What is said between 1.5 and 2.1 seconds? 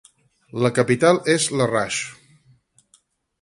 Larraix.